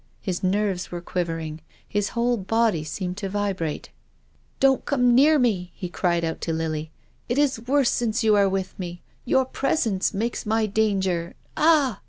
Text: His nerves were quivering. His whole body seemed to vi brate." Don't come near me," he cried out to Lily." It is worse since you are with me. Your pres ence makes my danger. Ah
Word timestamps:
His 0.19 0.41
nerves 0.41 0.91
were 0.91 0.99
quivering. 0.99 1.61
His 1.87 2.09
whole 2.17 2.35
body 2.35 2.83
seemed 2.83 3.17
to 3.17 3.29
vi 3.29 3.53
brate." 3.53 3.89
Don't 4.59 4.83
come 4.83 5.13
near 5.13 5.37
me," 5.37 5.73
he 5.75 5.89
cried 5.89 6.25
out 6.25 6.41
to 6.41 6.51
Lily." 6.51 6.89
It 7.29 7.37
is 7.37 7.59
worse 7.67 7.91
since 7.91 8.23
you 8.23 8.35
are 8.35 8.49
with 8.49 8.79
me. 8.79 9.03
Your 9.25 9.45
pres 9.45 9.85
ence 9.85 10.11
makes 10.11 10.43
my 10.43 10.65
danger. 10.65 11.35
Ah 11.55 11.99